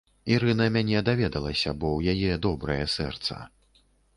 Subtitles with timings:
[0.35, 3.41] Ірына мяне даведалася, бо ў яе добрае сэрца.